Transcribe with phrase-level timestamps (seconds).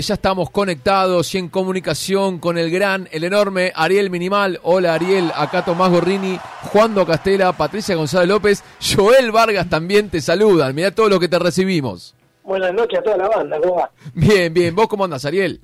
[0.00, 4.58] Ya estamos conectados y en comunicación con el gran, el enorme Ariel Minimal.
[4.62, 6.38] Hola Ariel, acá Tomás Gorrini,
[6.72, 10.74] Juan Do Castela, Patricia González López, Joel Vargas también te saludan.
[10.74, 12.14] Mirá todo lo que te recibimos.
[12.42, 13.90] Buenas noches a toda la banda, ¿cómo va?
[14.14, 14.74] Bien, bien.
[14.74, 15.60] ¿Vos cómo andas, Ariel?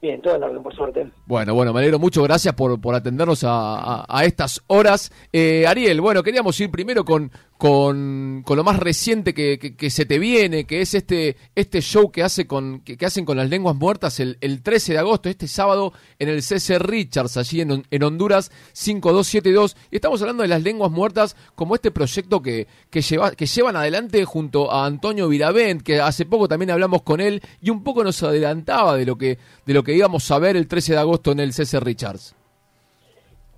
[0.00, 1.10] Bien, todo en orden, por suerte.
[1.26, 2.22] Bueno, bueno, me alegro mucho.
[2.22, 5.10] Gracias por, por atendernos a, a, estas horas.
[5.32, 10.06] Eh, Ariel, bueno, queríamos ir primero con, con, con lo más reciente que, que, se
[10.06, 13.74] te viene, que es este, este show que, hace con, que, hacen con las lenguas
[13.74, 18.02] muertas el, el, 13 de agosto, este sábado, en el CC Richards, allí en, en
[18.04, 19.76] Honduras 5272.
[19.90, 23.74] Y estamos hablando de las lenguas muertas como este proyecto que, que, lleva, que llevan
[23.74, 28.04] adelante junto a Antonio Viravent, que hace poco también hablamos con él y un poco
[28.04, 29.36] nos adelantaba de lo que,
[29.66, 32.36] de lo que íbamos a ver el 13 de agosto en el CC Richards.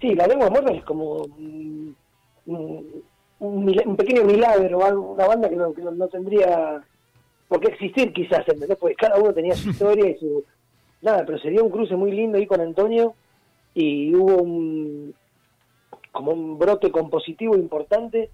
[0.00, 1.26] Sí, la lengua muerta es como
[3.40, 6.82] un, pequeño milagro, algo, una banda que no, no, tendría
[7.48, 8.76] por qué existir quizás, ¿entendés?
[8.78, 10.44] Porque cada uno tenía su historia y su...
[11.02, 13.14] Nada, pero sería un cruce muy lindo ahí con Antonio
[13.74, 15.14] y hubo un
[16.12, 18.30] como un brote compositivo importante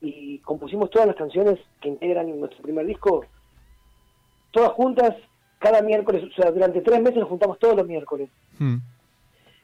[0.00, 3.26] y compusimos todas las canciones que integran nuestro primer disco,
[4.50, 5.14] todas juntas,
[5.58, 8.30] cada miércoles, o sea, durante tres meses nos juntamos todos los miércoles.
[8.58, 8.76] Hmm.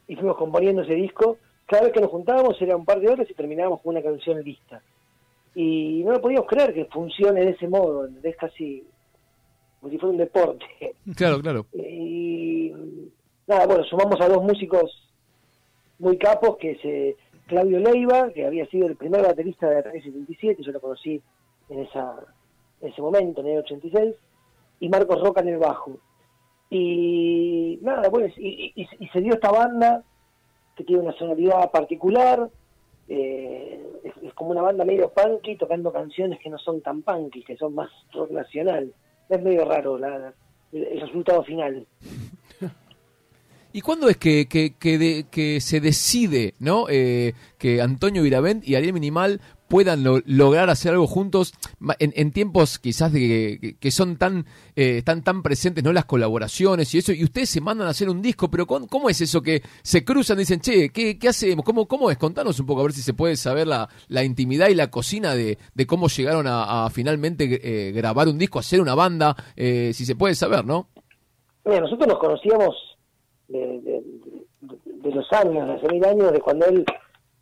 [0.06, 3.28] Y fuimos componiendo ese disco cada vez que nos juntábamos era un par de horas
[3.30, 4.82] y terminábamos con una canción lista.
[5.54, 8.84] Y no lo podíamos creer que funcione de ese modo, es casi
[9.80, 10.64] como si fuera un deporte.
[11.14, 11.66] Claro, claro.
[11.74, 12.72] Y
[13.46, 14.90] nada, bueno, sumamos a dos músicos
[15.98, 20.02] muy capos, que es eh, Claudio Leiva, que había sido el primer baterista de Ataque
[20.02, 21.20] 77, yo lo conocí
[21.68, 22.16] en, esa,
[22.80, 24.14] en ese momento, en el 86,
[24.80, 25.98] y Marcos Roca en el bajo.
[26.70, 30.02] Y nada, pues, y se dio esta banda
[30.76, 32.50] que tiene una sonoridad particular,
[33.08, 33.80] eh,
[34.22, 37.74] es, como una banda medio punky tocando canciones que no son tan punky, que son
[37.74, 38.92] más rock nacional.
[39.28, 40.34] Es medio raro la,
[40.72, 41.86] el, resultado final.
[43.72, 46.86] ¿Y cuándo es que, que, que, se decide ¿no?
[46.88, 51.52] Eh, que Antonio Viravent y Ariel Minimal puedan lograr hacer algo juntos
[51.98, 54.44] en, tiempos quizás de que, son tan
[54.76, 58.08] eh, tan tan presentes no las colaboraciones y eso y ustedes se mandan a hacer
[58.08, 61.64] un disco pero ¿cómo, es eso que se cruzan y dicen che qué, qué hacemos
[61.64, 64.68] cómo cómo es contanos un poco a ver si se puede saber la, la intimidad
[64.68, 68.94] y la cocina de, de cómo llegaron a, finalmente eh, grabar un disco hacer una
[68.94, 70.88] banda eh, si se puede saber no
[71.64, 72.76] Mira, nosotros nos conocíamos
[73.48, 76.84] de, de los años de hace mil años de cuando él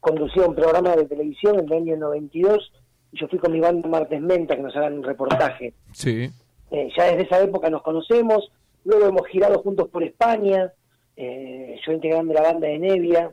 [0.03, 2.73] conducía un programa de televisión en el año 92
[3.13, 5.75] y yo fui con mi banda Martes Menta que nos hagan un reportaje.
[5.93, 6.29] Sí.
[6.73, 8.51] Eh, ya desde esa época nos conocemos,
[8.85, 10.73] luego hemos girado juntos por España,
[11.17, 13.31] eh, yo integrando la banda de Nevia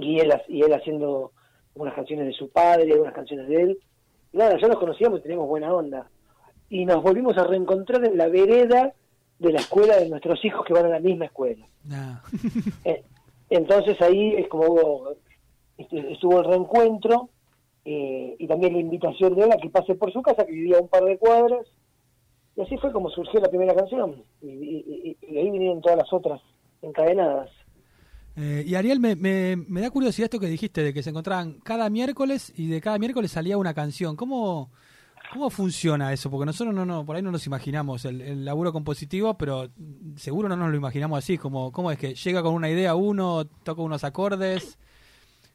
[0.00, 1.30] y él, y él haciendo
[1.76, 3.78] unas canciones de su padre, unas canciones de él.
[4.32, 6.08] nada, ya nos conocíamos y teníamos buena onda.
[6.70, 8.92] Y nos volvimos a reencontrar en la vereda
[9.38, 11.64] de la escuela de nuestros hijos que van a la misma escuela.
[11.92, 12.20] Ah.
[12.84, 13.04] Eh,
[13.50, 15.14] entonces ahí es como hubo,
[15.78, 17.30] este, estuvo el reencuentro
[17.84, 20.78] eh, y también la invitación de él a que pase por su casa, que vivía
[20.78, 21.66] un par de cuadras.
[22.56, 24.22] Y así fue como surgió la primera canción.
[24.40, 26.40] Y, ahí vinieron todas las otras
[26.82, 27.50] encadenadas.
[28.36, 31.60] Eh, y Ariel, me, me, me, da curiosidad esto que dijiste, de que se encontraban
[31.60, 34.16] cada miércoles y de cada miércoles salía una canción.
[34.16, 34.70] ¿Cómo,
[35.34, 36.30] ¿Cómo funciona eso?
[36.30, 39.66] Porque nosotros no, no, por ahí no nos imaginamos el, laburo compositivo, pero
[40.14, 41.38] seguro no nos lo imaginamos así.
[41.38, 44.78] Como, ¿Cómo es que llega con una idea uno, toca unos acordes?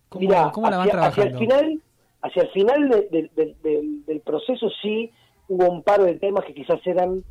[0.10, 1.08] ¿Cómo, la van trabajando?
[1.08, 1.82] Hacia el final,
[2.22, 5.10] hacia el final del proceso sí
[5.48, 7.24] hubo un par de temas que quizás eran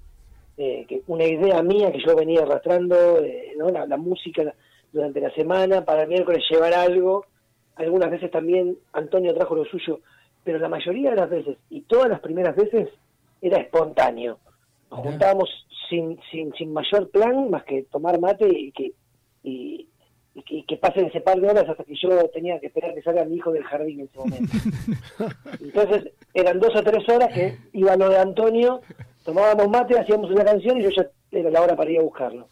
[0.56, 3.68] eh, que una idea mía que yo venía arrastrando, eh, ¿no?
[3.68, 4.54] la, la música
[4.90, 7.26] durante la semana, para el miércoles llevar algo.
[7.76, 10.00] Algunas veces también Antonio trajo lo suyo
[10.48, 12.88] pero la mayoría de las veces, y todas las primeras veces,
[13.42, 14.38] era espontáneo.
[14.90, 15.50] Nos juntábamos
[15.90, 18.92] sin, sin, sin mayor plan más que tomar mate y que,
[19.42, 19.86] y,
[20.66, 23.36] que pasen ese par de horas hasta que yo tenía que esperar que salga mi
[23.36, 24.52] hijo del jardín en ese momento.
[25.60, 28.80] Entonces eran dos o tres horas que iba lo de Antonio,
[29.26, 32.48] tomábamos mate, hacíamos una canción y yo ya era la hora para ir a buscarlo.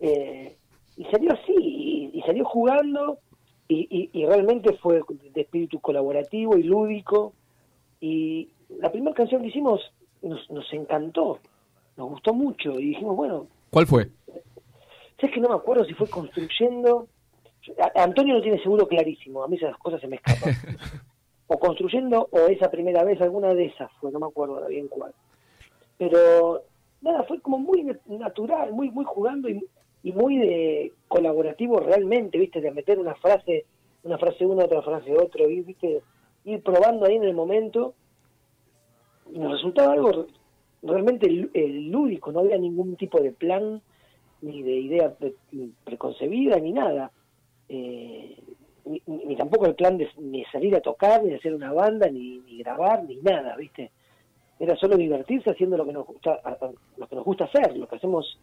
[0.00, 0.54] Eh,
[0.98, 3.20] y salió así, y salió jugando,
[3.74, 5.00] y, realmente fue
[5.34, 7.32] de espíritu colaborativo y lúdico.
[8.00, 8.48] Y
[8.80, 9.80] la primera canción que hicimos
[10.22, 11.38] nos, nos encantó,
[11.96, 13.46] nos gustó mucho y dijimos, bueno...
[13.70, 14.08] ¿Cuál fue?
[15.18, 17.06] Es que no me acuerdo si fue construyendo...
[17.94, 20.52] Antonio lo tiene seguro clarísimo, a mí esas cosas se me escapan.
[21.46, 25.12] o construyendo o esa primera vez, alguna de esas fue, no me acuerdo bien cuál.
[25.96, 26.64] Pero
[27.00, 29.64] nada, fue como muy natural, muy muy jugando y,
[30.02, 32.60] y muy de colaborativo realmente, ¿viste?
[32.60, 33.64] De meter una frase,
[34.02, 36.02] una frase una, otra frase otro, y, ¿viste?
[36.44, 37.94] Ir probando ahí en el momento.
[39.32, 40.26] Y nos resultaba algo
[40.82, 43.80] realmente el, lúdico, no había ningún tipo de plan
[44.40, 45.14] ni de idea
[45.84, 47.12] preconcebida ni nada.
[47.68, 48.36] Eh,
[48.84, 52.38] ni, tampoco el plan de ni salir a tocar, ni de hacer una banda, ni,
[52.38, 53.92] ni grabar, ni nada, ¿viste?
[54.58, 56.40] Era solo divertirse haciendo lo que nos gusta,
[56.96, 58.38] lo que nos gusta hacer, lo que hacemos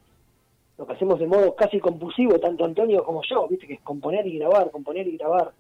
[0.79, 3.67] lo que hacemos de modo casi compulsivo, tanto Antonio como yo, ¿viste?
[3.67, 5.51] Que es componer y grabar, componer y grabar.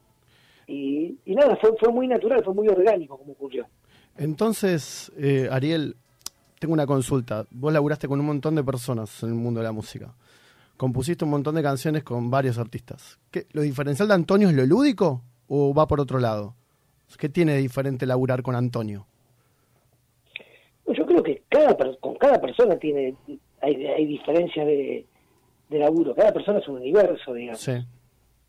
[0.65, 3.67] Y, nada, fue, fue muy natural, fue muy orgánico como ocurrió.
[4.17, 5.95] Entonces, eh, Ariel,
[6.59, 7.45] tengo una consulta.
[7.51, 10.13] Vos laburaste con un montón de personas en el mundo de la música
[10.79, 13.19] compusiste un montón de canciones con varios artistas.
[13.31, 16.55] ¿Qué, ¿Lo diferencial de Antonio es lo lúdico o va por otro lado?
[17.17, 19.05] ¿Qué tiene de diferente laburar con Antonio?
[20.87, 23.13] Yo creo que cada con cada persona tiene
[23.61, 25.05] hay, hay diferencias de,
[25.69, 26.15] de laburo.
[26.15, 27.61] Cada persona es un universo, digamos.
[27.61, 27.73] Sí.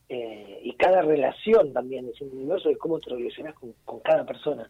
[0.08, 4.24] Eh, y cada relación también es un universo de cómo te relacionas con, con, cada
[4.26, 4.68] persona.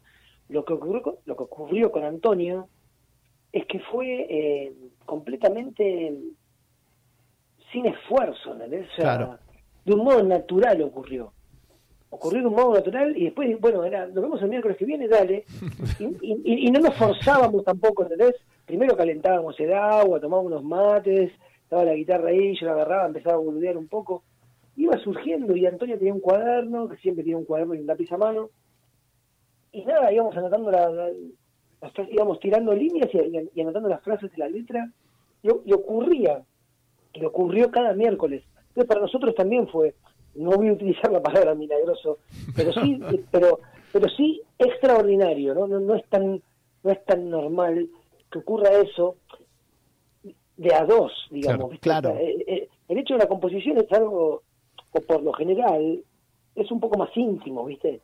[0.49, 2.69] Lo que ocurrió, lo que ocurrió con Antonio
[3.53, 4.73] es que fue eh,
[5.07, 6.15] completamente
[7.73, 8.89] sin esfuerzo, ¿entendés?
[9.85, 11.33] de un modo natural ocurrió.
[12.11, 15.09] Ocurrió de un modo natural y después, bueno, era, nos vemos el miércoles que viene,
[15.09, 15.45] dale.
[16.23, 18.35] Y, no nos forzábamos tampoco, ¿entendés?
[18.71, 21.33] Primero calentábamos el agua, tomábamos unos mates,
[21.65, 24.23] estaba la guitarra ahí, yo la agarraba, empezaba a boludear un poco.
[24.77, 28.13] Iba surgiendo y Antonio tenía un cuaderno, que siempre tiene un cuaderno y un lápiz
[28.13, 28.51] a mano.
[29.73, 31.11] Y nada, íbamos anotando la,
[32.13, 34.89] íbamos tirando líneas y, anotando las frases de la letra.
[35.43, 36.45] y ocurría
[37.13, 38.45] que ocurrió cada miércoles.
[38.69, 39.97] Entonces para nosotros también fue,
[40.37, 42.19] no voy a utilizar la palabra milagroso,
[42.55, 43.01] pero sí,
[43.33, 43.59] pero,
[43.93, 45.67] pero sí extraordinario, ¿no?
[45.67, 46.41] No, es tan,
[46.85, 47.89] no es tan normal
[48.31, 49.17] que ocurra eso
[50.57, 51.79] de a dos, digamos.
[51.81, 54.43] Claro, eh, eh, El, hecho de la composición es algo,
[54.93, 56.01] o por lo general,
[56.55, 58.01] es un poco más íntimo, ¿viste?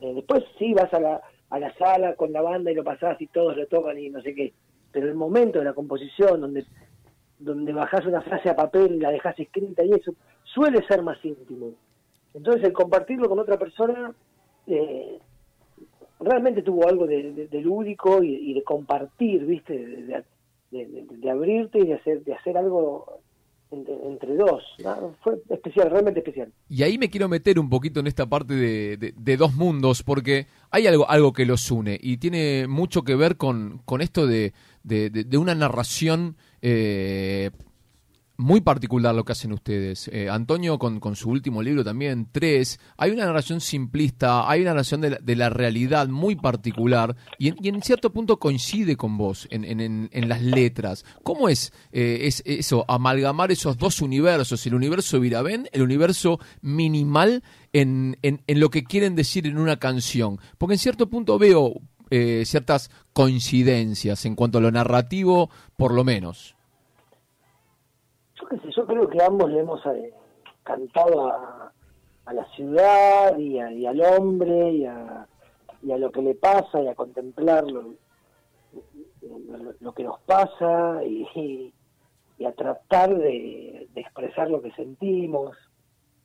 [0.00, 3.20] Eh, después sí vas a la, a la sala con la banda y lo pasás
[3.20, 4.52] y todos lo tocan y no sé qué.
[4.92, 6.64] Pero el momento de la composición, donde
[7.38, 10.14] donde bajás una frase a papel y la dejas escrita y eso,
[10.44, 11.72] suele ser más íntimo.
[12.32, 14.12] Entonces el compartirlo con otra persona
[14.66, 15.13] eh,
[16.24, 20.24] realmente tuvo algo de, lúdico y, de compartir, ¿viste?
[20.70, 23.20] De, abrirte y de hacer, de hacer algo
[23.70, 24.62] entre, dos.
[25.22, 26.52] Fue especial, realmente especial.
[26.68, 30.86] Y ahí me quiero meter un poquito en esta parte de, dos mundos, porque hay
[30.86, 34.52] algo, algo que los une y tiene mucho que ver con, con esto de,
[35.36, 37.50] una narración eh,
[38.36, 40.08] muy particular lo que hacen ustedes.
[40.08, 44.70] Eh, Antonio con, con, su último libro también, Tres, hay una narración simplista, hay una
[44.70, 50.08] narración de la, realidad muy particular y en, cierto punto coincide con vos en, en,
[50.10, 51.04] en las letras.
[51.22, 57.42] ¿Cómo es, eh, es eso, amalgamar esos dos universos, el universo Virabén, el universo minimal
[57.72, 60.38] en, en, lo que quieren decir en una canción?
[60.58, 61.74] Porque en cierto punto veo
[62.10, 66.56] eh, ciertas coincidencias en cuanto a lo narrativo, por lo menos.
[68.74, 70.12] Yo creo que ambos le hemos eh,
[70.62, 71.72] cantado a,
[72.32, 75.26] la ciudad y, al hombre y a,
[75.82, 77.94] lo que le pasa y a contemplar lo,
[79.94, 81.72] que nos pasa y,
[82.44, 85.56] a tratar de, expresar lo que sentimos.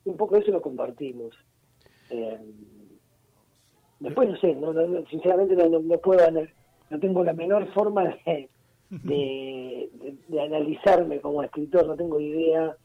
[0.06, 1.36] Un poco eso lo compartimos.
[2.10, 2.40] Eh,
[4.00, 4.74] Después no sé, no,
[5.10, 6.22] sinceramente no, puedo,
[6.90, 8.50] no tengo la menor forma de,
[8.90, 9.90] de,
[10.42, 12.76] analizarme como escritor, no tengo idea.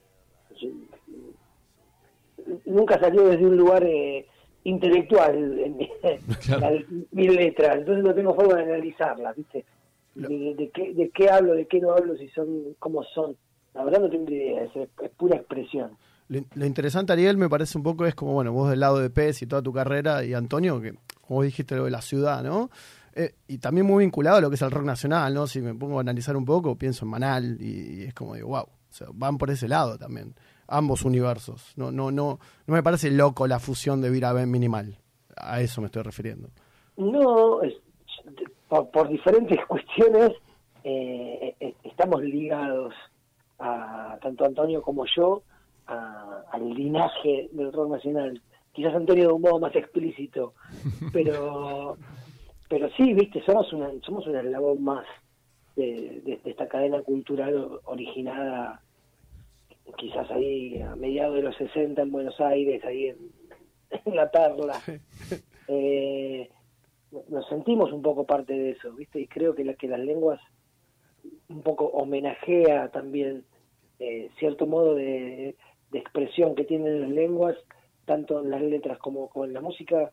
[2.66, 4.26] nunca salió desde un lugar eh,
[4.64, 9.64] intelectual en mi, letra, entonces no tengo forma de analizarla, ¿viste?
[10.14, 13.36] De, qué, de qué hablo, de qué no hablo, si son, cómo son.
[13.74, 15.96] La verdad no tengo idea, es pura expresión.
[16.28, 19.42] Lo, interesante, Ariel, me parece un poco es como, bueno, vos del lado de PES
[19.42, 20.94] y toda tu carrera, y Antonio, que
[21.26, 22.70] como dijiste, lo de la ciudad, ¿no?
[23.16, 25.46] Eh, y también muy vinculado a lo que es el rock nacional, ¿no?
[25.46, 28.64] Si me pongo a analizar un poco, pienso en Manal y, es como digo, wow,
[28.64, 30.34] o sea, van por ese lado también,
[30.66, 31.74] ambos universos.
[31.76, 34.98] No, no, no, no me parece loco la fusión de Vira Minimal.
[35.36, 36.48] A eso me estoy refiriendo.
[36.96, 37.60] No,
[38.68, 40.32] por, diferentes cuestiones
[40.82, 42.94] eh, eh, estamos ligados
[43.60, 45.42] a tanto Antonio como yo
[45.86, 48.42] al linaje del rock nacional.
[48.72, 50.54] Quizás Antonio de un modo más explícito,
[51.12, 51.96] pero
[52.74, 55.06] pero sí, viste, somos una somos un eslabón más
[55.76, 58.82] de, esta cadena cultural originada
[59.96, 64.80] quizás ahí a mediados de los 60 en Buenos Aires, ahí en, La Perla.
[65.66, 66.50] Eh,
[67.30, 69.18] nos sentimos un poco parte de eso, ¿viste?
[69.18, 70.38] Y creo que, la, que las lenguas
[71.48, 73.44] un poco homenajea también
[73.98, 75.56] eh, cierto modo de,
[75.90, 77.56] de expresión que tienen las lenguas,
[78.04, 80.10] tanto en las letras como, en la música,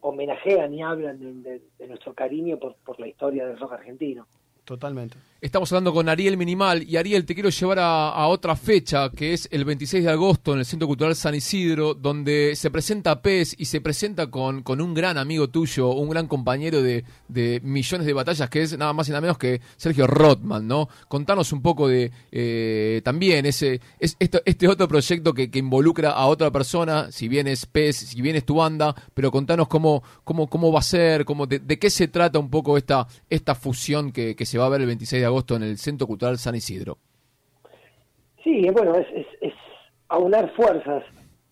[0.00, 4.26] homenajean y hablan de, nuestro cariño por, por la historia del rock argentino.
[4.64, 5.16] Totalmente.
[5.40, 9.48] Estamos hablando con Ariel Minimal y Ariel, te quiero llevar a, otra fecha que es
[9.52, 13.66] el 26 de agosto en el Centro Cultural San Isidro, donde se presenta PES y
[13.66, 17.04] se presenta con, con un gran amigo tuyo, un gran compañero de,
[17.62, 20.88] millones de batallas, que es nada más y nada menos que Sergio Rothman, ¿no?
[21.06, 26.50] Contanos un poco de eh, también ese es, este otro proyecto que, involucra a otra
[26.50, 30.72] persona, si bien es PES, si bien es tu banda, pero contanos cómo, cómo, cómo
[30.72, 34.44] va a ser, cómo, de, qué se trata un poco esta, esta fusión que, que
[34.44, 36.98] se va a ver el 26 de agosto en el Centro Cultural San Isidro.
[38.42, 39.06] Sí, bueno, es,
[39.40, 39.52] es,
[40.08, 41.04] aunar fuerzas,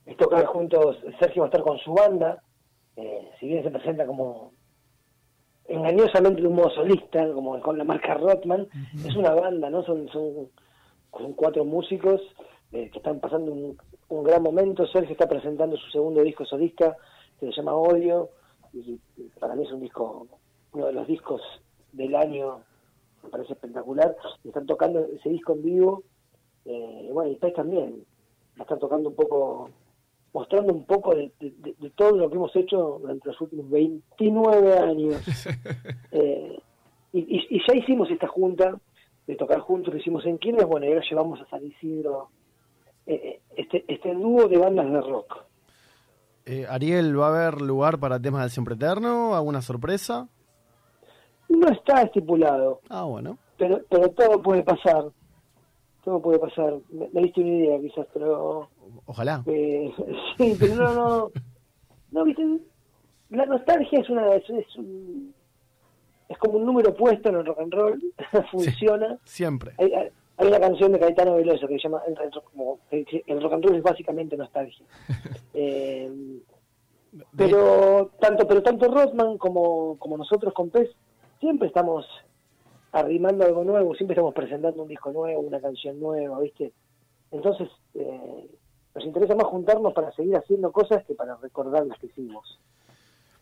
[0.07, 2.43] es tocar juntos, Sergio va a estar con su banda,
[2.97, 4.53] eh, si bien se presenta como
[5.69, 8.67] engañosamente de un modo solista, como con la marca Rotman,
[9.05, 9.83] es una banda, ¿no?
[9.85, 10.49] Son, son,
[11.35, 12.21] cuatro músicos
[12.73, 13.79] eh, que están pasando un,
[14.09, 14.87] un, gran momento.
[14.87, 16.97] Sergio está presentando su segundo disco solista,
[17.41, 18.31] que se llama Odio,
[18.73, 18.99] y
[19.41, 20.27] para mí es un disco,
[20.73, 21.41] uno de los discos
[21.93, 22.61] del año
[23.27, 24.17] me parece espectacular.
[24.45, 26.03] están tocando ese disco en vivo.
[26.65, 28.05] Eh, bueno, y Pez también.
[28.59, 29.71] están tocando un poco,
[30.33, 31.33] mostrando un poco de,
[31.95, 35.23] todo lo que hemos hecho durante los últimos 29 años.
[36.13, 36.59] Eh,
[37.13, 38.79] y, ya hicimos esta junta
[39.27, 42.31] de tocar juntos, lo hicimos en Quilmes, bueno, y ahora llevamos a San Isidro
[43.05, 45.45] eh, este, este dúo de bandas de rock.
[46.71, 49.35] Ariel, ¿va a haber lugar para temas del siempre eterno?
[49.35, 50.29] ¿Alguna sorpresa?
[51.49, 52.81] No está estipulado.
[52.89, 53.39] Ah, bueno.
[53.57, 55.05] Pero, pero todo puede pasar.
[56.05, 56.75] Todo puede pasar.
[56.91, 58.69] Me, diste una idea, quizás, pero.
[59.07, 59.43] Ojalá.
[59.47, 59.93] Eh,
[60.37, 61.31] sí, pero no, no.
[62.11, 62.43] No, viste.
[63.31, 64.35] La nostalgia es una.
[64.35, 65.35] Es, es, un,
[66.29, 68.03] es como un número puesto en el rock and roll.
[68.51, 69.19] Funciona.
[69.25, 69.73] siempre.
[69.79, 69.93] Hay,
[70.39, 72.03] hay, una canción de Caetano Veloso que se llama.
[72.07, 74.85] El, como, el rock and roll es básicamente nostalgia.
[75.55, 76.41] eh,
[77.37, 80.91] pero tanto pero tanto Rothman como, como nosotros con Pez
[81.41, 82.07] siempre estamos
[82.93, 86.73] arrimando algo nuevo, siempre estamos presentando un disco nuevo, una canción nueva, ¿viste?
[87.31, 88.51] Entonces, eh,
[88.95, 92.59] nos interesa más juntarnos para seguir haciendo cosas que para recordar las que hicimos.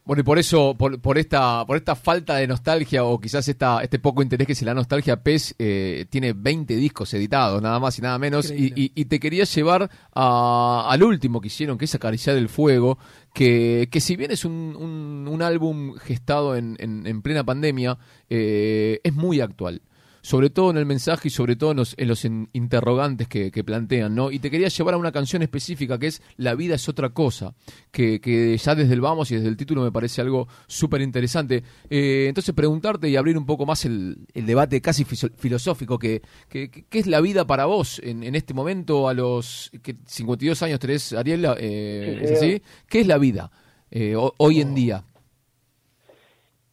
[0.06, 3.82] Bueno, y por eso, por, por, esta por esta falta de nostalgia o quizás esta
[3.82, 7.98] este poco interés que si la nostalgia, PES eh, tiene 20 discos editados, nada más
[7.98, 11.94] y nada menos, y, y, te quería llevar a, al último que hicieron, que es
[11.94, 12.98] Acariciar el Fuego,
[13.32, 17.96] que, que si bien es un, un, un álbum gestado en, en, en plena pandemia,
[18.28, 19.80] eh, es muy actual
[20.24, 24.30] sobre todo en el mensaje y sobre todo en los, interrogantes que, plantean, ¿no?
[24.30, 27.54] Y te quería llevar a una canción específica que es La vida es otra cosa,
[27.90, 31.62] que, que ya desde el vamos y desde el título me parece algo súper interesante.
[31.90, 37.06] Eh, entonces preguntarte y abrir un poco más el, debate casi filosófico, que, ¿qué es
[37.06, 39.70] la vida para vos en, en este momento a los
[40.06, 41.46] 52 años tenés, Ariel?
[41.58, 42.62] Eh, ¿Es así?
[42.88, 43.50] ¿Qué es la vida
[43.90, 45.04] eh, hoy en día?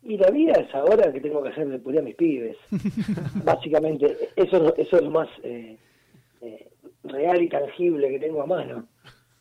[0.03, 2.57] Y la vida es ahora que tengo que hacer de puré a mis pibes.
[3.45, 5.77] Básicamente, eso, eso es lo más eh,
[6.41, 6.67] eh,
[7.03, 8.87] real y tangible que tengo a mano.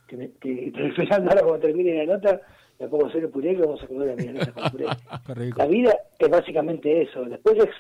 [0.07, 2.41] Que, me, que estoy esperando ahora cuando termine la nota,
[2.79, 4.87] me pongo a hacer el puré y vamos a comer a mi nota con puré.
[5.57, 7.25] la vida es básicamente eso.
[7.25, 7.71] Después es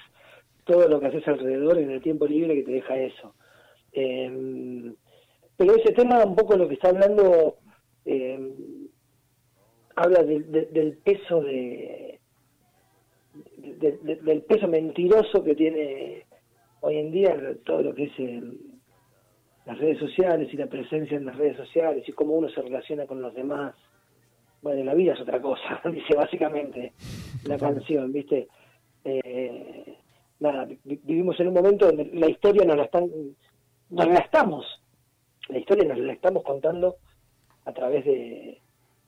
[0.64, 3.34] todo lo que haces alrededor en el tiempo libre que te deja eso.
[3.92, 4.92] Eh,
[5.60, 7.58] pero ese tema, un poco lo que está hablando,
[8.06, 8.54] eh,
[9.94, 12.09] habla del peso de
[13.80, 16.26] del peso mentiroso que tiene
[16.80, 18.12] hoy en día todo lo que es
[19.66, 23.06] las redes sociales y la presencia en las redes sociales y cómo uno se relaciona
[23.06, 23.74] con los demás.
[24.62, 26.92] Bueno, la vida es otra cosa, dice básicamente
[27.44, 28.48] la canción, ¿viste?
[29.04, 29.96] Eh,
[30.40, 33.10] nada, vivimos en un momento donde la historia nos la están,
[33.90, 34.66] nos la estamos,
[35.48, 36.96] la historia nos la estamos contando
[37.64, 38.60] a través de,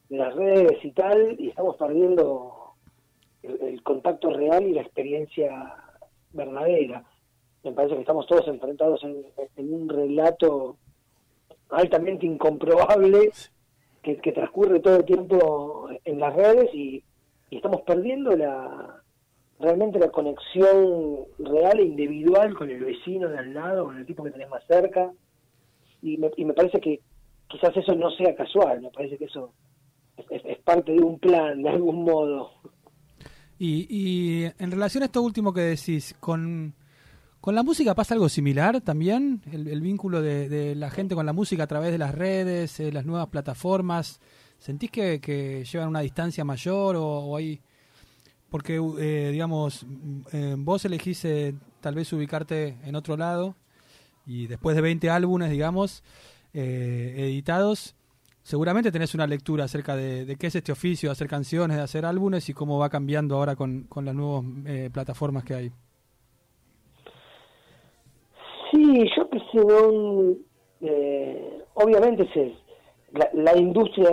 [0.08, 2.61] de las redes y tal, y estamos perdiendo
[3.42, 5.74] el, contacto real y la experiencia
[6.32, 7.04] verdadera.
[7.64, 9.24] Me parece que estamos todos enfrentados en,
[9.56, 10.76] un relato
[11.70, 13.30] altamente incomprobable
[14.02, 17.04] que, transcurre todo el tiempo en las redes y,
[17.50, 19.02] estamos perdiendo la
[19.60, 24.24] realmente la conexión real e individual con el vecino de al lado, con el tipo
[24.24, 25.12] que tenés más cerca.
[26.00, 27.00] Y me, y me parece que
[27.46, 29.52] quizás eso no sea casual, me parece que eso
[30.30, 32.50] es parte de un plan, de algún modo.
[33.64, 36.74] Y, en relación a esto último que decís, ¿con,
[37.40, 39.40] con la música pasa algo similar también?
[39.52, 43.06] El, vínculo de, la gente con la música a través de las redes, eh, las
[43.06, 44.18] nuevas plataformas.
[44.58, 47.60] ¿Sentís que, llevan una distancia mayor o, hay...?
[48.50, 49.86] Porque, eh, digamos,
[50.32, 51.24] eh, vos elegís
[51.80, 53.54] tal vez ubicarte en otro lado
[54.26, 56.02] y después de 20 álbumes, digamos,
[56.52, 57.94] editados,
[58.42, 62.04] seguramente tenés una lectura acerca de, qué es este oficio, de hacer canciones, de hacer
[62.04, 65.72] álbumes y cómo va cambiando ahora con, las nuevas eh, plataformas que hay.
[68.70, 70.34] Sí, yo que sé, no,
[70.80, 72.54] eh, obviamente se,
[73.34, 74.10] la, industria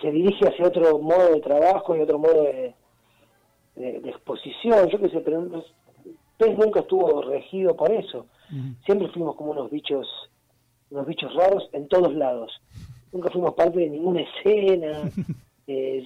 [0.00, 2.74] se dirige hacia otro modo de trabajo y otro modo de,
[3.76, 5.64] exposición, yo qué sé, pero
[6.36, 8.26] PES nunca estuvo regido por eso.
[8.84, 10.06] Siempre fuimos como unos bichos,
[10.90, 12.52] unos bichos raros en todos lados.
[13.12, 15.10] Nunca fuimos parte de ninguna escena.
[15.72, 16.04] Eh,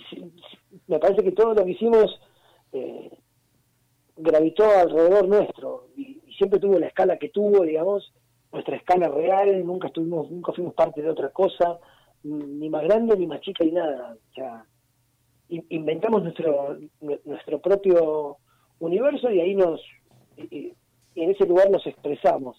[0.88, 2.20] me parece que todo lo que hicimos
[2.70, 3.10] eh,
[4.14, 8.12] gravitó alrededor nuestro y, siempre tuvo la escala que tuvo, digamos,
[8.52, 11.78] nuestra escala real, nunca estuvimos, nunca fuimos parte de otra cosa,
[12.24, 14.18] ni más grande ni más chica ni nada.
[14.30, 14.66] O sea,
[15.48, 16.76] inventamos nuestro
[17.24, 18.36] nuestro propio
[18.80, 19.80] universo y ahí nos
[20.36, 20.74] y,
[21.14, 22.56] en ese lugar nos expresamos.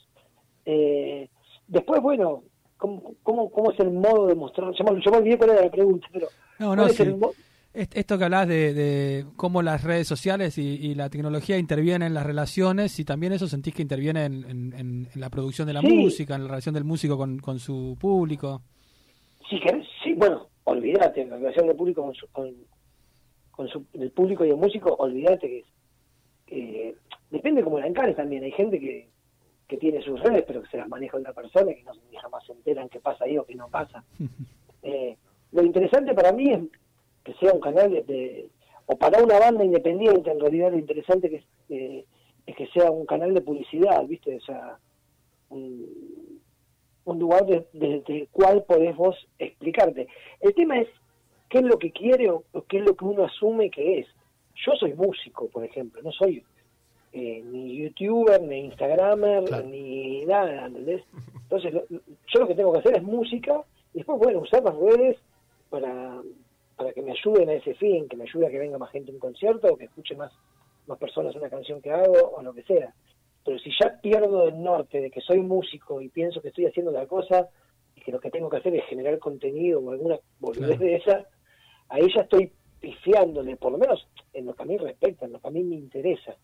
[0.65, 1.29] Eh,
[1.68, 2.44] después, bueno,
[2.78, 4.72] ¿cómo, cómo, cómo es el modo de mostrar?
[4.74, 6.28] Yo, me olvidé cuál era la pregunta, pero
[6.60, 6.88] no, no,
[7.76, 12.98] esto que hablas de, cómo las redes sociales y, la tecnología intervienen en las relaciones
[13.00, 16.74] y también eso sentís que interviene en, la producción de la música, en la relación
[16.74, 18.62] del músico con, con su público.
[19.50, 19.60] Sí,
[20.04, 22.28] sí, bueno, olvídate, la relación del público con, su,
[23.52, 25.64] con, su, el público y el músico, olvídate
[26.46, 26.96] que,
[27.30, 28.44] depende cómo la encares también.
[28.44, 29.10] Hay gente que,
[29.68, 32.46] que tiene sus redes, pero que se las maneja otra persona y que no, jamás
[32.46, 34.04] se enteran qué pasa ahí o qué no pasa.
[34.84, 35.18] eh,
[35.52, 36.60] lo interesante para mí es
[37.24, 38.50] que sea un canal de,
[38.86, 42.06] o para una banda independiente en realidad lo interesante que eh,
[42.46, 44.78] es que sea un canal de publicidad viste o sea
[45.50, 46.40] un,
[47.06, 50.08] lugar desde el cual podés vos explicarte.
[50.42, 50.90] El tema es
[51.50, 54.08] qué es lo que quiere o, qué es lo que uno asume que es.
[54.66, 56.44] Yo soy músico por ejemplo no soy
[57.16, 61.02] eh, ni youtuber ni instagramer ni nada ¿entendés?
[61.44, 65.18] entonces yo lo que tengo que hacer es música y después bueno usar las redes
[65.70, 66.22] para,
[66.76, 69.12] para que me ayuden a ese fin, que me ayude a que venga más gente
[69.12, 70.32] a un concierto o que escuche más,
[70.88, 72.94] más personas una canción que hago o lo que sea.
[73.44, 76.92] Pero si ya pierdo el norte de que soy músico y pienso que estoy haciendo
[76.92, 77.48] la cosa
[77.96, 81.25] y que lo que tengo que hacer es generar contenido o alguna boludez de esa,
[81.90, 85.40] ahí ya estoy pifiándole, por lo menos en lo que a mí respecta, en lo
[85.40, 86.36] que a mí me interesa.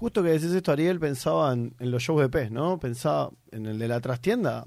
[0.00, 2.78] Justo que decís esto, Ariel, pensaba en, los shows de PES, ¿no?
[2.78, 4.64] Pensaba en el de la trastienda.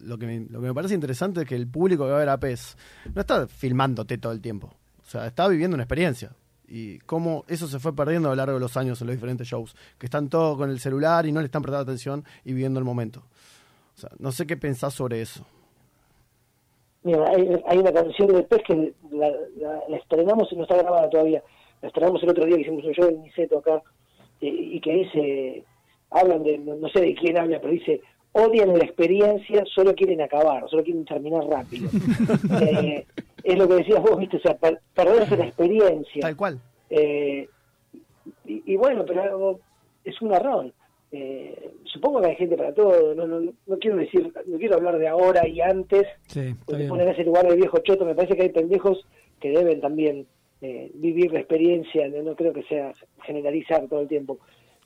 [0.00, 2.20] lo, que me, lo que me parece interesante es que el público que va a
[2.20, 2.76] ver a PES
[3.14, 4.74] no está filmándote todo el tiempo.
[5.00, 6.32] O sea, está viviendo una experiencia.
[6.68, 9.48] Y cómo eso se fue perdiendo a lo largo de los años en los diferentes
[9.48, 9.74] shows.
[9.96, 12.84] Que están todos con el celular y no le están prestando atención y viviendo el
[12.84, 13.22] momento.
[13.96, 15.46] O sea, no sé qué pensás sobre eso.
[17.02, 17.24] Mira,
[17.66, 21.42] hay, una canción de PES que la, estrenamos y no está grabada todavía.
[21.80, 23.82] La estrenamos el otro día que hicimos un show en Niceto acá
[24.40, 25.64] y que dice,
[26.10, 28.00] hablan de, no sé de quién habla, pero dice,
[28.32, 31.90] odian la experiencia, solo quieren acabar, solo quieren terminar rápido.
[32.60, 33.06] Eh,
[33.44, 34.58] es lo que decías vos, viste, o sea,
[34.94, 36.20] perderse la experiencia.
[36.20, 36.60] Tal cual.
[36.90, 37.48] Eh,
[38.44, 39.58] y, bueno, pero
[40.04, 40.70] es un error.
[41.12, 44.98] Eh, supongo que hay gente para todo, no, no, no, quiero decir, no quiero hablar
[44.98, 48.50] de ahora y antes, sí, poner ese lugar de viejo choto, me parece que hay
[48.50, 49.06] pendejos
[49.40, 50.26] que deben también
[50.60, 52.92] eh, vivir la experiencia, no, creo que sea
[53.22, 54.38] generalizar todo el tiempo,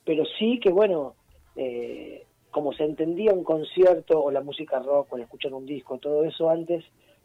[0.05, 1.15] pero sí que bueno,
[1.57, 5.99] eh, como se entendía un concierto o la música rock o el escuchar un disco,
[5.99, 6.85] todo eso antes,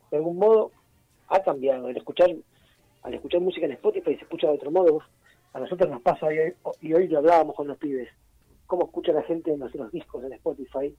[0.09, 0.71] de algún modo
[1.27, 1.89] ha cambiado.
[1.89, 2.33] El escuchar,
[3.03, 5.01] al escuchar música en Spotify se escucha de otro modo.
[5.53, 8.09] A nosotros nos pasa, y hoy, y hoy hablábamos con los pibes,
[8.65, 10.95] cómo escucha la gente en nuestros discos en Spotify.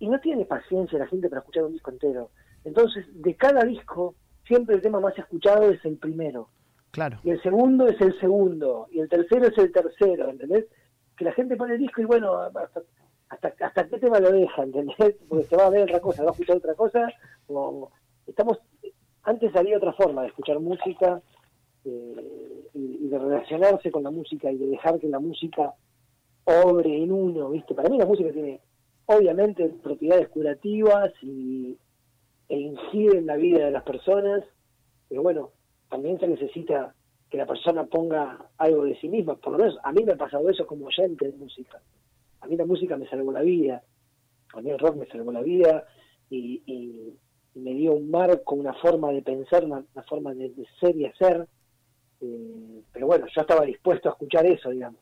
[0.00, 2.30] Y no tiene paciencia la gente para escuchar un disco entero.
[2.64, 4.14] Entonces, de cada disco
[4.48, 6.48] siempre el tema más escuchado es el primero.
[6.90, 7.20] Claro.
[7.22, 8.88] Y el segundo es el segundo.
[8.90, 10.66] Y el tercero es el tercero, ¿entendés?
[11.16, 12.34] Que la gente pone el disco y bueno,
[13.28, 15.16] hasta, hasta, qué tema lo deja, ¿entendés?
[15.28, 17.08] Porque se va a ver otra cosa, va a escuchar otra cosa.
[17.46, 17.90] O,
[18.26, 18.58] estamos
[19.22, 21.20] Antes había otra forma de escuchar música
[21.84, 25.74] eh, y, de relacionarse con la música y de dejar que la música
[26.44, 27.74] obre en uno, ¿viste?
[27.74, 28.60] Para mí la música tiene
[29.04, 31.76] obviamente propiedades curativas y
[32.48, 34.42] e incide en la vida de las personas,
[35.08, 35.52] pero bueno,
[35.88, 36.94] también se necesita
[37.30, 40.16] que la persona ponga algo de sí misma, por lo menos a mí me ha
[40.16, 41.80] pasado eso como oyente de música.
[42.40, 43.82] A mí la música me salvó la vida,
[44.54, 45.84] a mí el rock me salvó la vida
[46.30, 47.14] y,
[47.54, 51.48] me dio un marco, una forma de pensar, una, forma de, ser y hacer.
[52.20, 55.00] Eh, pero bueno, yo estaba dispuesto a escuchar eso, digamos.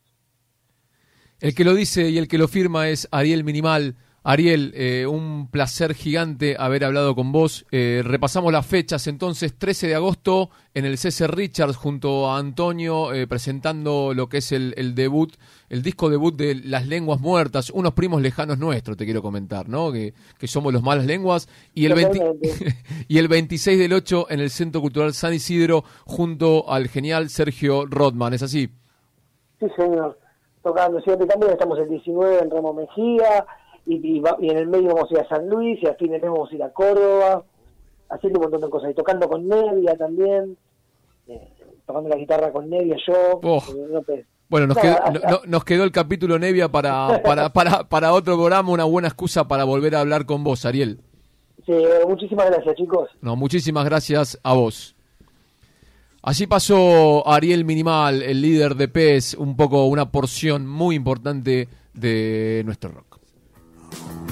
[1.39, 3.95] El que lo dice y el que lo firma es Ariel Minimal.
[4.29, 7.65] Ariel, eh, un placer gigante haber hablado con vos.
[7.71, 13.13] Eh, repasamos las fechas, entonces 13 de agosto en el CC Richards junto a Antonio
[13.13, 15.33] eh, presentando lo que es el, debut,
[15.69, 19.93] el disco debut de Las Lenguas Muertas, unos primos lejanos nuestros, te quiero comentar, ¿no?
[19.93, 20.13] Que,
[20.49, 21.49] somos los malas lenguas.
[21.73, 21.95] Y el,
[23.07, 27.87] y el 26 del 8 en el Centro Cultural San Isidro junto al genial Sergio
[27.87, 28.71] Rodman, ¿es así?
[29.61, 30.19] Sí, señor
[30.67, 33.47] tocando siempre también, estamos el 19 en Ramo Mejía,
[33.87, 36.31] y, en el medio vamos a ir a San Luis, y al fin de mes
[36.31, 37.45] vamos a ir a Córdoba,
[38.11, 40.57] haciendo un montón de cosas, y tocando con Nevia también,
[41.29, 41.49] eh,
[41.87, 43.41] tocando la guitarra con Nevia yo.
[43.43, 43.63] Oh.
[44.49, 48.85] bueno, nos, quedó, nos quedó el capítulo Nevia para, para, para, para otro programa, una
[48.85, 51.01] buena excusa para volver a hablar con vos, Ariel.
[51.65, 51.73] Sí,
[52.07, 53.11] muchísimas gracias, chicos.
[53.21, 54.97] No, muchísimas gracias a vos.
[56.23, 62.63] Así pasó Ariel Minimal, el líder de PES, un poco una porción muy importante de
[62.65, 63.16] nuestro rock.
[63.99, 64.26] Thank you.